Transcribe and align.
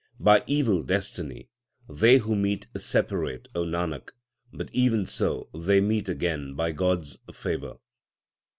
By 0.19 0.43
evil 0.47 0.81
destiny 0.81 1.51
they 1.87 2.17
who 2.17 2.35
meet 2.35 2.65
separate, 2.75 3.49
O 3.53 3.65
Nanak, 3.65 4.09
but 4.51 4.71
even 4.73 5.05
so 5.05 5.47
they 5.53 5.79
meet 5.79 6.09
again 6.09 6.55
by 6.55 6.71
God 6.71 7.01
s 7.01 7.17
favour. 7.31 7.77